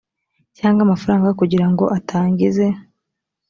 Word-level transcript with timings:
cyangwa 0.57 0.81
amafaranga 0.83 1.37
kugira 1.39 1.65
ngo 1.71 1.83
atangize 1.97 2.65